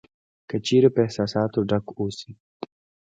که 0.49 0.57
چېرې 0.65 0.89
په 0.95 0.99
احساساتو 1.05 1.59
ډک 1.69 1.85
اوسې. 1.97 2.31